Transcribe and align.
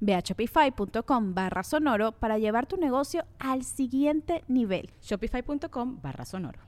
Ve 0.00 0.14
a 0.14 0.20
shopify.com 0.20 1.34
barra 1.34 1.62
sonoro 1.62 2.12
para 2.12 2.38
llevar 2.38 2.66
tu 2.66 2.76
negocio 2.76 3.24
al 3.38 3.64
siguiente 3.64 4.44
nivel. 4.48 4.90
Shopify.com 5.02 6.00
barra 6.00 6.24
sonoro. 6.24 6.60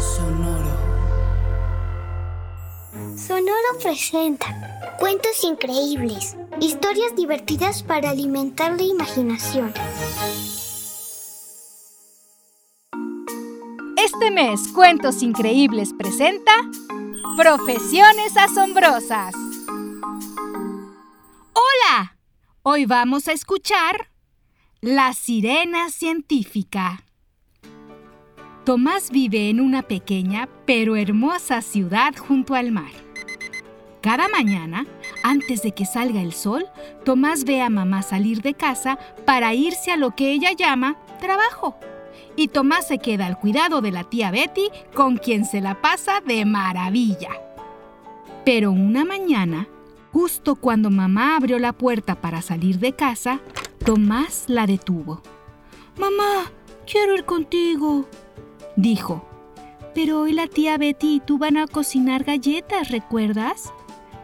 Sonoro. 0.00 0.72
Sonoro 3.16 3.78
presenta 3.82 4.96
cuentos 4.98 5.44
increíbles, 5.44 6.36
historias 6.60 7.14
divertidas 7.16 7.82
para 7.82 8.10
alimentar 8.10 8.76
la 8.76 8.82
imaginación. 8.82 9.72
Este 13.96 14.30
mes, 14.30 14.68
Cuentos 14.74 15.22
Increíbles 15.22 15.92
presenta 15.96 16.52
Profesiones 17.36 18.36
Asombrosas. 18.36 19.34
Hoy 22.64 22.86
vamos 22.86 23.26
a 23.26 23.32
escuchar 23.32 24.08
La 24.80 25.12
Sirena 25.14 25.90
Científica. 25.90 27.02
Tomás 28.64 29.10
vive 29.10 29.50
en 29.50 29.60
una 29.60 29.82
pequeña 29.82 30.48
pero 30.64 30.94
hermosa 30.94 31.60
ciudad 31.60 32.14
junto 32.16 32.54
al 32.54 32.70
mar. 32.70 32.92
Cada 34.00 34.28
mañana, 34.28 34.86
antes 35.24 35.62
de 35.62 35.72
que 35.72 35.84
salga 35.84 36.22
el 36.22 36.32
sol, 36.32 36.64
Tomás 37.04 37.44
ve 37.44 37.60
a 37.60 37.68
mamá 37.68 38.02
salir 38.02 38.42
de 38.42 38.54
casa 38.54 38.96
para 39.24 39.54
irse 39.54 39.90
a 39.90 39.96
lo 39.96 40.14
que 40.14 40.30
ella 40.30 40.52
llama 40.52 40.96
trabajo. 41.20 41.76
Y 42.36 42.48
Tomás 42.48 42.86
se 42.86 42.98
queda 42.98 43.26
al 43.26 43.40
cuidado 43.40 43.80
de 43.80 43.90
la 43.90 44.04
tía 44.04 44.30
Betty, 44.30 44.70
con 44.94 45.16
quien 45.16 45.44
se 45.44 45.60
la 45.60 45.80
pasa 45.80 46.20
de 46.20 46.44
maravilla. 46.44 47.30
Pero 48.44 48.70
una 48.70 49.04
mañana, 49.04 49.68
Justo 50.12 50.56
cuando 50.56 50.90
mamá 50.90 51.36
abrió 51.36 51.58
la 51.58 51.72
puerta 51.72 52.20
para 52.20 52.42
salir 52.42 52.78
de 52.78 52.92
casa, 52.92 53.40
Tomás 53.84 54.44
la 54.46 54.66
detuvo. 54.66 55.22
Mamá, 55.98 56.52
quiero 56.86 57.14
ir 57.16 57.24
contigo, 57.24 58.06
dijo. 58.76 59.26
Pero 59.94 60.20
hoy 60.20 60.32
la 60.32 60.46
tía 60.46 60.78
Betty 60.78 61.16
y 61.16 61.20
tú 61.20 61.36
van 61.36 61.56
a 61.56 61.66
cocinar 61.66 62.22
galletas, 62.22 62.90
¿recuerdas? 62.90 63.72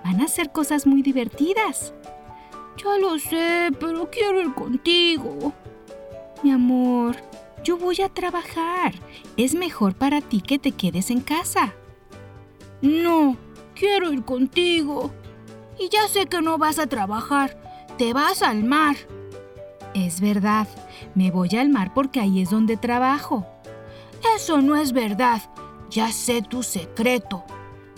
Van 0.05 0.20
a 0.20 0.28
ser 0.28 0.53
cosas 0.53 0.86
muy 0.86 1.03
divertidas. 1.03 1.92
Ya 2.77 2.98
lo 2.98 3.18
sé, 3.18 3.70
pero 3.80 4.08
quiero 4.11 4.40
ir 4.40 4.55
contigo. 4.55 5.52
Mi 6.45 6.52
amor, 6.52 7.17
yo 7.64 7.77
voy 7.77 8.01
a 8.01 8.08
trabajar. 8.08 8.95
Es 9.36 9.55
mejor 9.55 9.95
para 9.95 10.20
ti 10.20 10.40
que 10.40 10.61
te 10.61 10.70
quedes 10.70 11.11
en 11.11 11.20
casa. 11.20 11.74
No, 12.80 13.36
quiero 13.74 14.13
ir 14.13 14.23
contigo. 14.24 15.11
Y 15.78 15.89
ya 15.90 16.08
sé 16.08 16.27
que 16.27 16.42
no 16.42 16.58
vas 16.58 16.78
a 16.78 16.86
trabajar, 16.86 17.56
te 17.96 18.12
vas 18.12 18.42
al 18.42 18.64
mar. 18.64 18.96
Es 19.94 20.20
verdad, 20.20 20.66
me 21.14 21.30
voy 21.30 21.50
al 21.56 21.68
mar 21.68 21.92
porque 21.94 22.20
ahí 22.20 22.42
es 22.42 22.50
donde 22.50 22.77
trabajo. 22.77 23.46
Eso 24.36 24.61
no 24.61 24.77
es 24.77 24.92
verdad, 24.92 25.42
ya 25.90 26.11
sé 26.12 26.42
tu 26.42 26.62
secreto. 26.62 27.44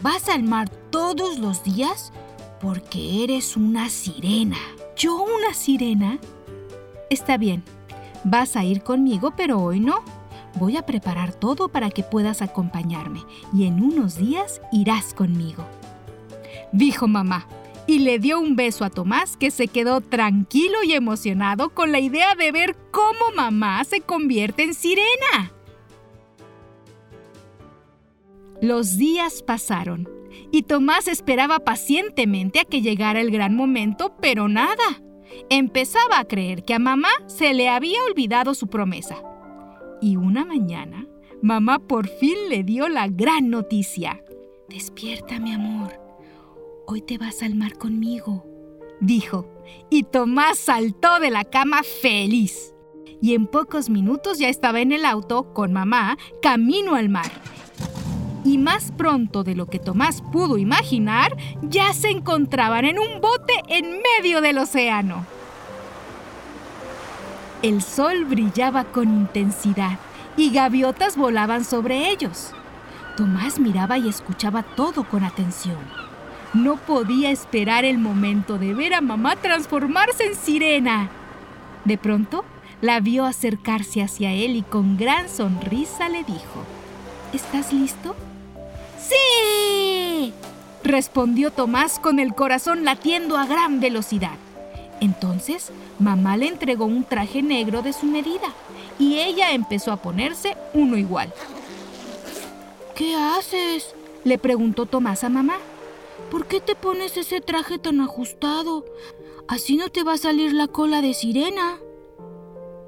¿Vas 0.03 0.29
al 0.29 0.43
mar 0.43 0.69
todos 0.69 1.39
los 1.39 1.65
días? 1.65 2.13
Porque 2.61 3.25
eres 3.25 3.57
una 3.57 3.89
sirena. 3.89 4.59
¿Yo 4.97 5.23
una 5.23 5.55
sirena? 5.55 6.19
Está 7.09 7.39
bien, 7.39 7.65
vas 8.25 8.57
a 8.57 8.65
ir 8.65 8.83
conmigo, 8.83 9.33
pero 9.37 9.59
hoy 9.61 9.81
no. 9.81 10.03
Voy 10.59 10.77
a 10.77 10.85
preparar 10.85 11.33
todo 11.33 11.69
para 11.69 11.91
que 11.91 12.03
puedas 12.03 12.43
acompañarme 12.43 13.23
y 13.55 13.67
en 13.67 13.83
unos 13.83 14.17
días 14.17 14.61
irás 14.73 15.15
conmigo. 15.15 15.65
Dijo 16.73 17.09
mamá, 17.09 17.47
y 17.91 17.99
le 17.99 18.21
dio 18.21 18.39
un 18.39 18.55
beso 18.55 18.85
a 18.85 18.91
Tomás 18.91 19.37
que 19.37 19.51
se 19.51 19.67
quedó 19.67 20.01
tranquilo 20.01 20.85
y 20.85 20.93
emocionado 20.93 21.71
con 21.71 21.91
la 21.91 21.99
idea 21.99 22.37
de 22.37 22.53
ver 22.53 22.77
cómo 22.93 23.35
mamá 23.35 23.83
se 23.83 24.01
convierte 24.01 24.63
en 24.63 24.75
sirena. 24.75 25.53
Los 28.63 28.97
días 28.97 29.43
pasaron 29.43 30.09
y 30.53 30.63
Tomás 30.63 31.09
esperaba 31.09 31.59
pacientemente 31.59 32.61
a 32.61 32.65
que 32.65 32.81
llegara 32.81 33.21
el 33.21 33.33
gran 33.33 33.57
momento, 33.57 34.15
pero 34.21 34.47
nada. 34.47 35.03
Empezaba 35.49 36.21
a 36.21 36.27
creer 36.27 36.65
que 36.65 36.75
a 36.75 36.79
mamá 36.79 37.11
se 37.27 37.55
le 37.55 37.69
había 37.69 38.05
olvidado 38.05 38.55
su 38.55 38.69
promesa. 38.69 39.17
Y 40.01 40.15
una 40.15 40.45
mañana, 40.45 41.09
mamá 41.43 41.81
por 41.81 42.07
fin 42.07 42.37
le 42.49 42.63
dio 42.63 42.89
la 42.89 43.09
gran 43.09 43.51
noticia. 43.51 44.23
Despierta, 44.69 45.41
mi 45.41 45.55
amor 45.55 46.00
hoy 46.87 47.03
te 47.03 47.19
vas 47.19 47.43
al 47.43 47.55
mar 47.55 47.79
conmigo, 47.79 48.45
dijo, 49.01 49.47
y 49.91 50.05
Tomás 50.05 50.59
saltó 50.59 51.21
de 51.21 51.31
la 51.31 51.45
cama 51.45 51.83
feliz. 51.83 52.75
Y 53.23 53.35
en 53.35 53.47
pocos 53.47 53.91
minutos 53.91 54.39
ya 54.39 54.49
estaba 54.49 54.81
en 54.81 54.93
el 54.93 55.05
auto 55.05 55.53
con 55.53 55.73
mamá, 55.73 56.17
camino 56.41 56.95
al 56.95 57.09
mar. 57.09 57.31
Y 58.45 58.57
más 58.57 58.93
pronto 58.93 59.45
de 59.45 59.55
lo 59.55 59.67
que 59.67 59.79
Tomás 59.79 60.23
pudo 60.33 60.57
imaginar, 60.57 61.37
ya 61.63 61.93
se 61.93 62.09
encontraban 62.09 62.87
en 62.87 62.99
un 62.99 63.21
bote 63.21 63.53
en 63.69 64.01
medio 64.01 64.41
del 64.41 64.59
océano. 64.59 65.27
El 67.63 67.83
sol 67.83 68.25
brillaba 68.25 68.85
con 68.85 69.09
intensidad 69.09 69.99
y 70.37 70.51
gaviotas 70.51 71.19
volaban 71.19 71.65
sobre 71.67 72.09
ellos. 72.09 72.53
Tomás 73.19 73.61
miraba 73.61 73.99
y 73.99 74.09
escuchaba 74.09 74.63
todo 74.63 75.05
con 75.05 75.25
atención. 75.25 75.77
No 76.53 76.77
podía 76.77 77.31
esperar 77.31 77.85
el 77.85 77.99
momento 77.99 78.59
de 78.59 78.75
ver 78.75 78.95
a 78.95 79.01
mamá 79.01 79.37
transformarse 79.37 80.25
en 80.25 80.35
sirena. 80.35 81.11
De 81.85 81.97
pronto, 81.97 82.45
la 82.81 83.01
vio 83.01 83.25
acercarse 83.25 84.03
hacia 84.03 84.33
él 84.33 84.57
y 84.57 84.63
con 84.63 84.97
gran 84.97 85.29
sonrisa 85.29 86.09
le 86.09 86.25
dijo, 86.25 86.65
¿Estás 87.33 87.73
listo? 87.73 88.17
¡Sí! 88.99 90.33
respondió 90.83 91.53
Tomás 91.53 91.99
con 92.01 92.19
el 92.19 92.35
corazón 92.35 92.85
latiendo 92.85 93.37
a 93.37 93.47
gran 93.47 93.81
velocidad. 93.81 94.37
Entonces, 95.01 95.71
mamá 95.99 96.37
le 96.37 96.49
entregó 96.49 96.85
un 96.85 97.05
traje 97.05 97.43
negro 97.43 97.83
de 97.83 97.93
su 97.93 98.07
medida 98.07 98.49
y 98.99 99.19
ella 99.19 99.53
empezó 99.53 99.93
a 99.93 99.97
ponerse 99.97 100.57
uno 100.75 100.97
igual. 100.97 101.33
¿Qué 102.97 103.15
haces? 103.15 103.95
le 104.25 104.37
preguntó 104.37 104.85
Tomás 104.85 105.25
a 105.25 105.29
mamá. 105.29 105.57
¿Por 106.31 106.47
qué 106.47 106.61
te 106.61 106.77
pones 106.77 107.17
ese 107.17 107.41
traje 107.41 107.79
tan 107.79 108.01
ajustado? 108.01 108.85
Así 109.49 109.77
no 109.77 109.89
te 109.89 110.05
va 110.05 110.13
a 110.13 110.19
salir 110.19 110.53
la 110.53 110.69
cola 110.69 111.03
de 111.03 111.13
sirena. 111.13 111.81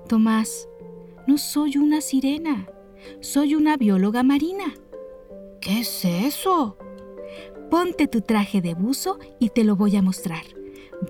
Tomás, 0.08 0.68
no 1.26 1.38
soy 1.38 1.76
una 1.76 2.00
sirena, 2.00 2.68
soy 3.20 3.56
una 3.56 3.76
bióloga 3.76 4.22
marina. 4.22 4.74
¿Qué 5.60 5.80
es 5.80 6.04
eso? 6.04 6.76
Ponte 7.68 8.06
tu 8.06 8.20
traje 8.20 8.60
de 8.60 8.74
buzo 8.74 9.18
y 9.40 9.48
te 9.48 9.64
lo 9.64 9.74
voy 9.74 9.96
a 9.96 10.02
mostrar. 10.02 10.44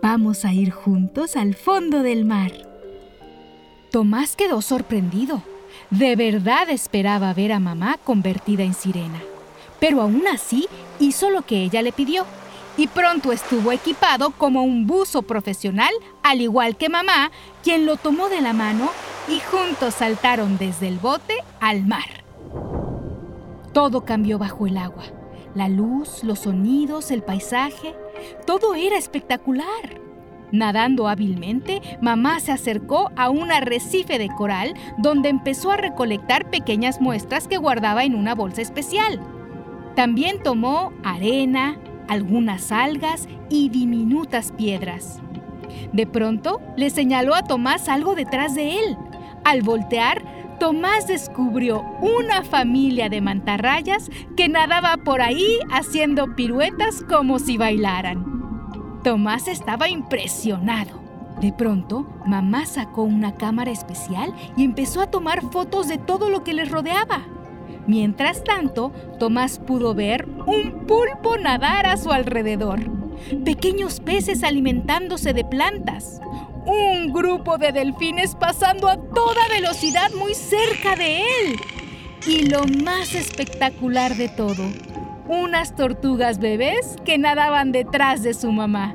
Vamos 0.00 0.46
a 0.46 0.54
ir 0.54 0.70
juntos 0.70 1.36
al 1.36 1.54
fondo 1.54 2.02
del 2.02 2.24
mar. 2.24 2.52
Tomás 3.90 4.36
quedó 4.36 4.62
sorprendido. 4.62 5.42
De 5.90 6.16
verdad 6.16 6.70
esperaba 6.70 7.34
ver 7.34 7.52
a 7.52 7.60
mamá 7.60 7.98
convertida 8.02 8.62
en 8.62 8.72
sirena 8.72 9.22
pero 9.82 10.00
aún 10.00 10.28
así 10.28 10.68
hizo 11.00 11.28
lo 11.28 11.42
que 11.42 11.64
ella 11.64 11.82
le 11.82 11.90
pidió 11.90 12.24
y 12.76 12.86
pronto 12.86 13.32
estuvo 13.32 13.72
equipado 13.72 14.30
como 14.30 14.62
un 14.62 14.86
buzo 14.86 15.22
profesional, 15.22 15.90
al 16.22 16.40
igual 16.40 16.76
que 16.76 16.88
mamá, 16.88 17.32
quien 17.64 17.84
lo 17.84 17.96
tomó 17.96 18.28
de 18.28 18.40
la 18.42 18.52
mano 18.52 18.90
y 19.28 19.40
juntos 19.40 19.94
saltaron 19.94 20.56
desde 20.56 20.86
el 20.86 21.00
bote 21.00 21.34
al 21.58 21.84
mar. 21.84 22.22
Todo 23.72 24.04
cambió 24.04 24.38
bajo 24.38 24.68
el 24.68 24.76
agua. 24.76 25.02
La 25.56 25.68
luz, 25.68 26.22
los 26.22 26.38
sonidos, 26.38 27.10
el 27.10 27.24
paisaje, 27.24 27.96
todo 28.46 28.76
era 28.76 28.96
espectacular. 28.96 30.00
Nadando 30.52 31.08
hábilmente, 31.08 31.82
mamá 32.00 32.38
se 32.38 32.52
acercó 32.52 33.10
a 33.16 33.30
un 33.30 33.50
arrecife 33.50 34.20
de 34.20 34.28
coral 34.28 34.74
donde 34.98 35.28
empezó 35.28 35.72
a 35.72 35.76
recolectar 35.76 36.48
pequeñas 36.50 37.00
muestras 37.00 37.48
que 37.48 37.56
guardaba 37.56 38.04
en 38.04 38.14
una 38.14 38.36
bolsa 38.36 38.62
especial. 38.62 39.20
También 39.94 40.42
tomó 40.42 40.92
arena, 41.04 41.76
algunas 42.08 42.72
algas 42.72 43.28
y 43.48 43.68
diminutas 43.68 44.52
piedras. 44.52 45.20
De 45.92 46.06
pronto 46.06 46.60
le 46.76 46.90
señaló 46.90 47.34
a 47.34 47.42
Tomás 47.42 47.88
algo 47.88 48.14
detrás 48.14 48.54
de 48.54 48.78
él. 48.78 48.96
Al 49.44 49.62
voltear, 49.62 50.22
Tomás 50.58 51.06
descubrió 51.06 51.82
una 52.00 52.44
familia 52.44 53.08
de 53.08 53.20
mantarrayas 53.20 54.10
que 54.36 54.48
nadaba 54.48 54.96
por 54.98 55.20
ahí 55.20 55.58
haciendo 55.72 56.36
piruetas 56.36 57.02
como 57.08 57.38
si 57.38 57.58
bailaran. 57.58 59.00
Tomás 59.02 59.48
estaba 59.48 59.88
impresionado. 59.88 61.02
De 61.40 61.52
pronto, 61.52 62.06
mamá 62.24 62.66
sacó 62.66 63.02
una 63.02 63.34
cámara 63.34 63.72
especial 63.72 64.32
y 64.56 64.64
empezó 64.64 65.00
a 65.00 65.10
tomar 65.10 65.42
fotos 65.50 65.88
de 65.88 65.98
todo 65.98 66.28
lo 66.28 66.44
que 66.44 66.54
les 66.54 66.70
rodeaba. 66.70 67.22
Mientras 67.86 68.44
tanto, 68.44 68.92
Tomás 69.18 69.58
pudo 69.58 69.94
ver 69.94 70.28
un 70.46 70.86
pulpo 70.86 71.36
nadar 71.36 71.86
a 71.86 71.96
su 71.96 72.12
alrededor, 72.12 72.80
pequeños 73.44 74.00
peces 74.00 74.44
alimentándose 74.44 75.32
de 75.32 75.44
plantas, 75.44 76.20
un 76.64 77.12
grupo 77.12 77.58
de 77.58 77.72
delfines 77.72 78.36
pasando 78.36 78.88
a 78.88 78.96
toda 78.96 79.48
velocidad 79.48 80.12
muy 80.16 80.34
cerca 80.34 80.94
de 80.94 81.22
él. 81.22 81.56
Y 82.26 82.46
lo 82.46 82.64
más 82.84 83.16
espectacular 83.16 84.14
de 84.14 84.28
todo, 84.28 84.62
unas 85.26 85.74
tortugas 85.74 86.38
bebés 86.38 86.96
que 87.04 87.18
nadaban 87.18 87.72
detrás 87.72 88.22
de 88.22 88.32
su 88.32 88.52
mamá. 88.52 88.94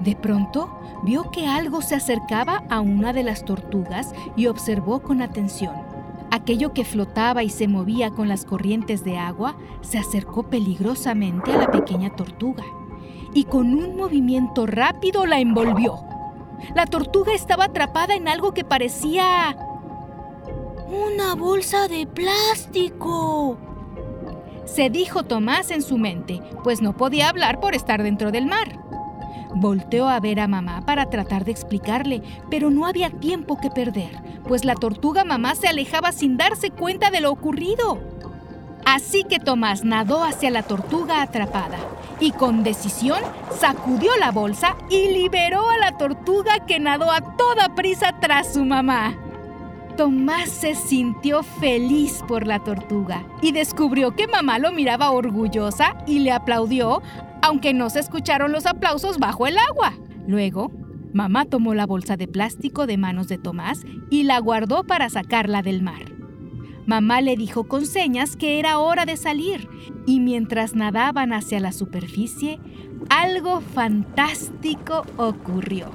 De 0.00 0.16
pronto, 0.16 0.80
vio 1.04 1.30
que 1.30 1.46
algo 1.46 1.82
se 1.82 1.96
acercaba 1.96 2.62
a 2.70 2.80
una 2.80 3.12
de 3.12 3.24
las 3.24 3.44
tortugas 3.44 4.14
y 4.36 4.46
observó 4.46 5.00
con 5.02 5.20
atención. 5.20 5.89
Aquello 6.30 6.72
que 6.72 6.84
flotaba 6.84 7.42
y 7.42 7.50
se 7.50 7.66
movía 7.66 8.10
con 8.10 8.28
las 8.28 8.44
corrientes 8.44 9.04
de 9.04 9.18
agua 9.18 9.56
se 9.80 9.98
acercó 9.98 10.44
peligrosamente 10.44 11.52
a 11.52 11.56
la 11.56 11.70
pequeña 11.70 12.14
tortuga 12.14 12.64
y 13.34 13.44
con 13.44 13.74
un 13.74 13.96
movimiento 13.96 14.66
rápido 14.66 15.26
la 15.26 15.40
envolvió. 15.40 16.00
La 16.74 16.86
tortuga 16.86 17.32
estaba 17.32 17.64
atrapada 17.64 18.14
en 18.14 18.28
algo 18.28 18.52
que 18.52 18.64
parecía... 18.64 19.56
¡Una 20.88 21.34
bolsa 21.34 21.88
de 21.88 22.06
plástico! 22.06 23.58
se 24.70 24.88
dijo 24.88 25.24
Tomás 25.24 25.70
en 25.72 25.82
su 25.82 25.98
mente, 25.98 26.40
pues 26.62 26.80
no 26.80 26.96
podía 26.96 27.28
hablar 27.28 27.60
por 27.60 27.74
estar 27.74 28.02
dentro 28.02 28.30
del 28.30 28.46
mar. 28.46 28.79
Volteó 29.54 30.08
a 30.08 30.20
ver 30.20 30.40
a 30.40 30.48
mamá 30.48 30.82
para 30.86 31.06
tratar 31.10 31.44
de 31.44 31.50
explicarle, 31.50 32.22
pero 32.50 32.70
no 32.70 32.86
había 32.86 33.10
tiempo 33.10 33.58
que 33.60 33.70
perder, 33.70 34.10
pues 34.46 34.64
la 34.64 34.74
tortuga 34.74 35.24
mamá 35.24 35.54
se 35.54 35.68
alejaba 35.68 36.12
sin 36.12 36.36
darse 36.36 36.70
cuenta 36.70 37.10
de 37.10 37.20
lo 37.20 37.30
ocurrido. 37.30 37.98
Así 38.84 39.24
que 39.24 39.38
Tomás 39.38 39.84
nadó 39.84 40.24
hacia 40.24 40.50
la 40.50 40.62
tortuga 40.62 41.22
atrapada 41.22 41.78
y 42.18 42.32
con 42.32 42.62
decisión 42.62 43.20
sacudió 43.58 44.16
la 44.18 44.30
bolsa 44.30 44.76
y 44.88 45.08
liberó 45.12 45.68
a 45.70 45.78
la 45.78 45.96
tortuga 45.96 46.64
que 46.66 46.78
nadó 46.78 47.10
a 47.10 47.20
toda 47.36 47.74
prisa 47.74 48.14
tras 48.20 48.54
su 48.54 48.64
mamá. 48.64 49.16
Tomás 49.96 50.48
se 50.48 50.74
sintió 50.74 51.42
feliz 51.42 52.24
por 52.26 52.46
la 52.46 52.60
tortuga 52.60 53.24
y 53.42 53.52
descubrió 53.52 54.12
que 54.12 54.28
mamá 54.28 54.58
lo 54.58 54.72
miraba 54.72 55.10
orgullosa 55.10 55.94
y 56.06 56.20
le 56.20 56.32
aplaudió, 56.32 57.02
aunque 57.50 57.74
no 57.74 57.90
se 57.90 57.98
escucharon 57.98 58.52
los 58.52 58.64
aplausos 58.64 59.18
bajo 59.18 59.48
el 59.48 59.58
agua. 59.58 59.94
Luego, 60.28 60.70
mamá 61.12 61.46
tomó 61.46 61.74
la 61.74 61.84
bolsa 61.84 62.16
de 62.16 62.28
plástico 62.28 62.86
de 62.86 62.96
manos 62.96 63.26
de 63.26 63.38
Tomás 63.38 63.82
y 64.08 64.22
la 64.22 64.38
guardó 64.38 64.84
para 64.84 65.10
sacarla 65.10 65.60
del 65.60 65.82
mar. 65.82 66.12
Mamá 66.86 67.20
le 67.20 67.34
dijo 67.36 67.64
con 67.64 67.86
señas 67.86 68.36
que 68.36 68.60
era 68.60 68.78
hora 68.78 69.04
de 69.04 69.16
salir 69.16 69.68
y 70.06 70.20
mientras 70.20 70.76
nadaban 70.76 71.32
hacia 71.32 71.58
la 71.58 71.72
superficie, 71.72 72.60
algo 73.08 73.60
fantástico 73.60 75.04
ocurrió. 75.16 75.90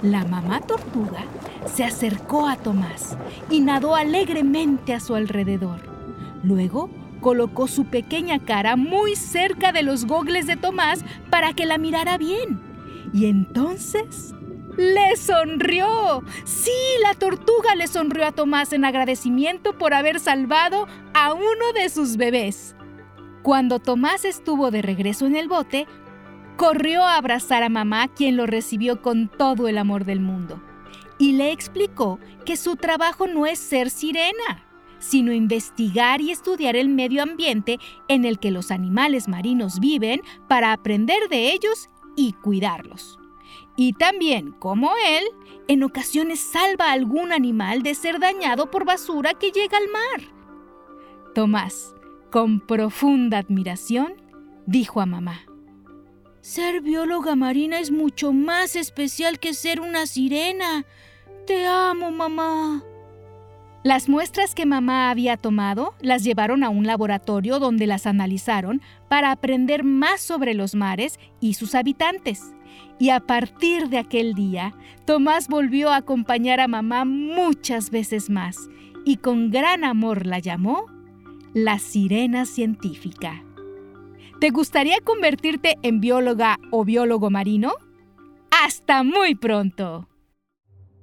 La 0.00 0.24
mamá 0.24 0.60
tortuga 0.60 1.24
se 1.66 1.82
acercó 1.82 2.46
a 2.46 2.54
Tomás 2.54 3.16
y 3.50 3.60
nadó 3.60 3.96
alegremente 3.96 4.94
a 4.94 5.00
su 5.00 5.16
alrededor. 5.16 5.80
Luego 6.44 6.88
colocó 7.22 7.68
su 7.68 7.86
pequeña 7.86 8.38
cara 8.38 8.76
muy 8.76 9.16
cerca 9.16 9.72
de 9.72 9.82
los 9.82 10.04
gogles 10.04 10.46
de 10.46 10.56
Tomás 10.56 11.02
para 11.30 11.54
que 11.54 11.64
la 11.64 11.78
mirara 11.78 12.18
bien. 12.18 12.60
Y 13.14 13.26
entonces 13.26 14.34
le 14.76 15.16
sonrió. 15.16 16.22
Sí, 16.44 16.70
la 17.02 17.14
tortuga 17.14 17.74
le 17.74 17.86
sonrió 17.86 18.26
a 18.26 18.32
Tomás 18.32 18.74
en 18.74 18.84
agradecimiento 18.84 19.78
por 19.78 19.94
haber 19.94 20.20
salvado 20.20 20.86
a 21.14 21.32
uno 21.32 21.72
de 21.74 21.88
sus 21.88 22.18
bebés. 22.18 22.76
Cuando 23.42 23.78
Tomás 23.78 24.24
estuvo 24.24 24.70
de 24.70 24.82
regreso 24.82 25.26
en 25.26 25.36
el 25.36 25.48
bote, 25.48 25.86
corrió 26.56 27.02
a 27.02 27.16
abrazar 27.16 27.62
a 27.62 27.68
mamá, 27.68 28.08
quien 28.08 28.36
lo 28.36 28.46
recibió 28.46 29.02
con 29.02 29.28
todo 29.28 29.68
el 29.68 29.78
amor 29.78 30.04
del 30.04 30.20
mundo, 30.20 30.62
y 31.18 31.32
le 31.32 31.50
explicó 31.50 32.20
que 32.44 32.56
su 32.56 32.76
trabajo 32.76 33.26
no 33.26 33.46
es 33.46 33.58
ser 33.58 33.90
sirena, 33.90 34.64
sino 35.02 35.32
investigar 35.32 36.20
y 36.20 36.30
estudiar 36.30 36.76
el 36.76 36.88
medio 36.88 37.22
ambiente 37.22 37.78
en 38.08 38.24
el 38.24 38.38
que 38.38 38.52
los 38.52 38.70
animales 38.70 39.28
marinos 39.28 39.80
viven 39.80 40.22
para 40.48 40.72
aprender 40.72 41.28
de 41.28 41.52
ellos 41.52 41.90
y 42.16 42.32
cuidarlos. 42.34 43.18
Y 43.76 43.94
también, 43.94 44.52
como 44.52 44.92
él, 45.06 45.24
en 45.66 45.82
ocasiones 45.82 46.38
salva 46.40 46.86
a 46.86 46.92
algún 46.92 47.32
animal 47.32 47.82
de 47.82 47.94
ser 47.94 48.20
dañado 48.20 48.70
por 48.70 48.84
basura 48.84 49.34
que 49.34 49.50
llega 49.50 49.76
al 49.76 49.88
mar. 49.88 50.32
Tomás, 51.34 51.94
con 52.30 52.60
profunda 52.60 53.38
admiración, 53.38 54.14
dijo 54.66 55.00
a 55.00 55.06
mamá, 55.06 55.40
ser 56.42 56.80
bióloga 56.80 57.34
marina 57.34 57.80
es 57.80 57.90
mucho 57.90 58.32
más 58.32 58.76
especial 58.76 59.40
que 59.40 59.52
ser 59.54 59.80
una 59.80 60.06
sirena. 60.06 60.86
Te 61.46 61.66
amo, 61.66 62.10
mamá. 62.10 62.84
Las 63.84 64.08
muestras 64.08 64.54
que 64.54 64.64
mamá 64.64 65.10
había 65.10 65.36
tomado 65.36 65.94
las 66.00 66.22
llevaron 66.22 66.62
a 66.62 66.68
un 66.68 66.86
laboratorio 66.86 67.58
donde 67.58 67.88
las 67.88 68.06
analizaron 68.06 68.80
para 69.08 69.32
aprender 69.32 69.82
más 69.82 70.20
sobre 70.20 70.54
los 70.54 70.76
mares 70.76 71.18
y 71.40 71.54
sus 71.54 71.74
habitantes. 71.74 72.54
Y 73.00 73.10
a 73.10 73.18
partir 73.18 73.88
de 73.88 73.98
aquel 73.98 74.34
día, 74.34 74.72
Tomás 75.04 75.48
volvió 75.48 75.90
a 75.90 75.96
acompañar 75.96 76.60
a 76.60 76.68
mamá 76.68 77.04
muchas 77.04 77.90
veces 77.90 78.30
más 78.30 78.56
y 79.04 79.16
con 79.16 79.50
gran 79.50 79.82
amor 79.82 80.26
la 80.26 80.38
llamó 80.38 80.86
la 81.52 81.80
sirena 81.80 82.46
científica. 82.46 83.42
¿Te 84.38 84.50
gustaría 84.50 84.98
convertirte 85.02 85.76
en 85.82 86.00
bióloga 86.00 86.60
o 86.70 86.84
biólogo 86.84 87.30
marino? 87.30 87.72
¡Hasta 88.64 89.02
muy 89.02 89.34
pronto! 89.34 90.08